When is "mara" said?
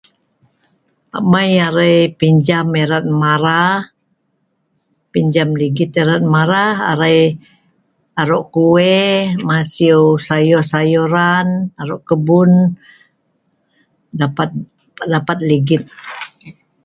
3.21-3.61, 6.33-6.63